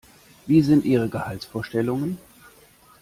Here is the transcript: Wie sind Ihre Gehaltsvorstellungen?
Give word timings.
Wie 0.47 0.63
sind 0.63 0.83
Ihre 0.83 1.09
Gehaltsvorstellungen? 1.09 2.17